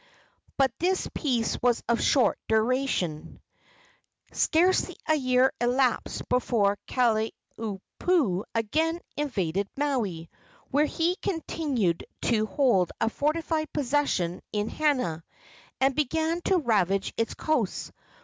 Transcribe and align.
But 0.57 0.71
this 0.79 1.07
peace 1.13 1.61
was 1.61 1.83
of 1.87 2.01
short 2.01 2.39
duration. 2.47 3.39
Scarcely 4.31 4.95
a 5.07 5.13
year 5.13 5.53
elapsed 5.61 6.27
before 6.27 6.79
Kalaniopuu 6.87 8.43
again 8.55 8.99
invaded 9.15 9.69
Maui, 9.77 10.31
where 10.71 10.85
he 10.87 11.17
continued 11.17 12.03
to 12.23 12.47
hold 12.47 12.89
a 12.99 13.09
fortified 13.11 13.71
possession 13.73 14.41
in 14.51 14.69
Hana, 14.69 15.23
and 15.79 15.93
began 15.93 16.41
to 16.45 16.57
ravage 16.57 17.13
its 17.15 17.35
coasts. 17.35 17.91